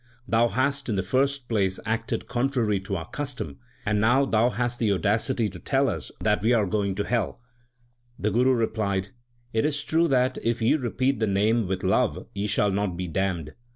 [0.27, 4.79] Thou hast in the first place acted contrary to our custom, and now thou hast
[4.79, 7.39] the audacity to tell us that we are going to hell/
[8.17, 12.25] The Guru replied, * It is true that, if ye repeat the Name with love,
[12.33, 13.53] ye shall not be damned.